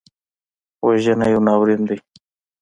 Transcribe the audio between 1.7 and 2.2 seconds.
دی